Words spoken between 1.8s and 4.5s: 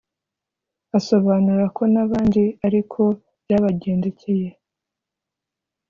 n’abandi ariko byabagendekeye